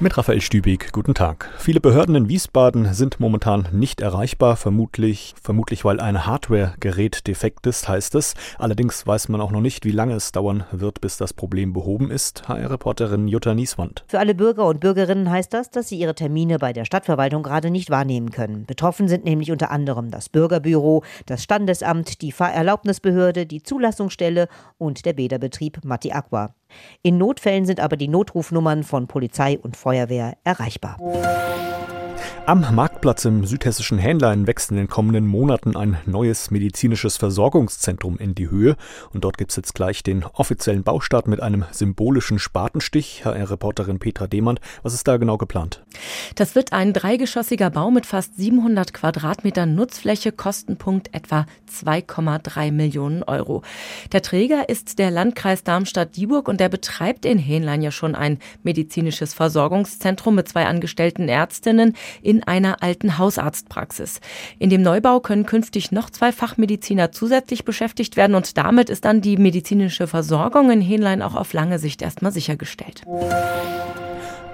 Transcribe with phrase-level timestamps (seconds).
[0.00, 1.50] Mit Raphael Stübig, guten Tag.
[1.58, 7.88] Viele Behörden in Wiesbaden sind momentan nicht erreichbar, vermutlich, vermutlich weil ein Hardware-Gerät defekt ist,
[7.88, 8.34] heißt es.
[8.58, 12.12] Allerdings weiß man auch noch nicht, wie lange es dauern wird, bis das Problem behoben
[12.12, 12.46] ist.
[12.46, 14.04] HR-Reporterin Jutta Nieswand.
[14.06, 17.72] Für alle Bürger und Bürgerinnen heißt das, dass sie ihre Termine bei der Stadtverwaltung gerade
[17.72, 18.66] nicht wahrnehmen können.
[18.66, 24.46] Betroffen sind nämlich unter anderem das Bürgerbüro, das Standesamt, die Fahrerlaubnisbehörde, die Zulassungsstelle
[24.78, 26.54] und der Bäderbetrieb Matti Aqua.
[27.02, 30.96] In Notfällen sind aber die Notrufnummern von Polizei und Feuerwehr erreichbar.
[32.48, 38.34] Am Marktplatz im südhessischen Hähnlein wächst in den kommenden Monaten ein neues medizinisches Versorgungszentrum in
[38.34, 38.76] die Höhe.
[39.12, 43.26] Und dort gibt es jetzt gleich den offiziellen Baustart mit einem symbolischen Spatenstich.
[43.26, 45.84] HR-Reporterin Petra Demand, was ist da genau geplant?
[46.36, 53.62] Das wird ein dreigeschossiger Bau mit fast 700 Quadratmetern Nutzfläche, Kostenpunkt etwa 2,3 Millionen Euro.
[54.12, 59.34] Der Träger ist der Landkreis Darmstadt-Dieburg und der betreibt in Hähnlein ja schon ein medizinisches
[59.34, 64.20] Versorgungszentrum mit zwei angestellten Ärztinnen in in einer alten Hausarztpraxis.
[64.60, 69.20] In dem Neubau können künftig noch zwei Fachmediziner zusätzlich beschäftigt werden und damit ist dann
[69.20, 73.02] die medizinische Versorgung in Hähnlein auch auf lange Sicht erstmal sichergestellt.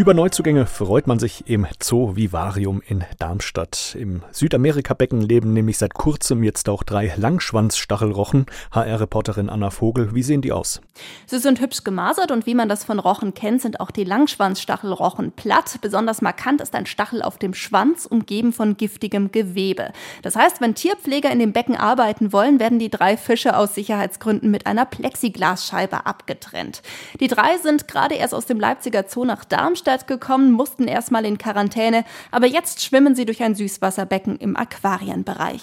[0.00, 3.94] Über Neuzugänge freut man sich im Zoo Vivarium in Darmstadt.
[4.00, 8.46] Im Südamerika-Becken leben nämlich seit kurzem jetzt auch drei Langschwanzstachelrochen.
[8.72, 10.80] HR-Reporterin Anna Vogel, wie sehen die aus?
[11.26, 15.32] Sie sind hübsch gemasert und wie man das von Rochen kennt, sind auch die Langschwanzstachelrochen
[15.32, 15.76] platt.
[15.82, 19.92] Besonders markant ist ein Stachel auf dem Schwanz, umgeben von giftigem Gewebe.
[20.22, 24.50] Das heißt, wenn Tierpfleger in dem Becken arbeiten wollen, werden die drei Fische aus Sicherheitsgründen
[24.50, 26.80] mit einer Plexiglasscheibe abgetrennt.
[27.20, 31.24] Die drei sind gerade erst aus dem Leipziger Zoo nach Darmstadt Darmstadt gekommen, mussten erstmal
[31.24, 35.62] in Quarantäne, aber jetzt schwimmen sie durch ein Süßwasserbecken im Aquarienbereich.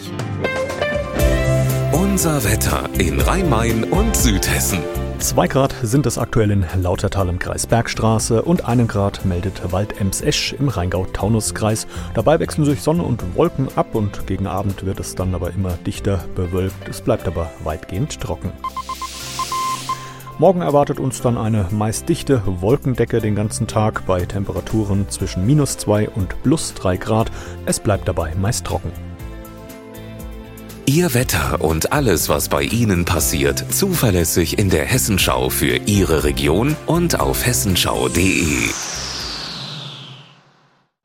[1.94, 4.80] Unser Wetter in Rhein-Main und Südhessen.
[5.20, 10.54] 2 Grad sind es aktuell in Lautertal im Kreis Bergstraße und 1 Grad meldet Wald-Ems-Esch
[10.60, 11.88] im Rheingau-Taunus-Kreis.
[12.14, 15.72] Dabei wechseln sich Sonne und Wolken ab und gegen Abend wird es dann aber immer
[15.86, 16.90] dichter bewölkt.
[16.90, 18.52] Es bleibt aber weitgehend trocken.
[20.40, 25.78] Morgen erwartet uns dann eine meist dichte Wolkendecke den ganzen Tag bei Temperaturen zwischen minus
[25.78, 27.32] 2 und plus 3 Grad.
[27.66, 28.92] Es bleibt dabei meist trocken.
[30.86, 36.76] Ihr Wetter und alles, was bei Ihnen passiert, zuverlässig in der Hessenschau für Ihre Region
[36.86, 38.70] und auf hessenschau.de.